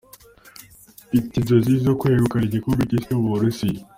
[1.09, 3.81] Mfite inzozi zo kwegukana igikombe cy’isi cyo mu Burusiya.